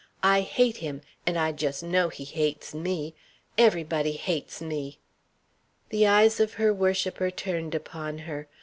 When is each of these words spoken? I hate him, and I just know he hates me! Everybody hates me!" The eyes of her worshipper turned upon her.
I 0.23 0.41
hate 0.41 0.77
him, 0.77 1.01
and 1.27 1.37
I 1.37 1.51
just 1.51 1.83
know 1.83 2.09
he 2.09 2.23
hates 2.23 2.73
me! 2.73 3.13
Everybody 3.55 4.13
hates 4.13 4.59
me!" 4.59 4.97
The 5.89 6.07
eyes 6.07 6.39
of 6.39 6.53
her 6.55 6.73
worshipper 6.73 7.29
turned 7.29 7.75
upon 7.75 8.17
her. 8.17 8.47